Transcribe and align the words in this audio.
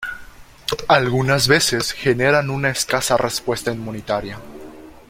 Algunas 0.87 1.47
veces 1.47 1.91
generan 1.91 2.49
una 2.49 2.71
escasa 2.71 3.17
respuesta 3.17 3.71
inmunitaria. 3.71 4.39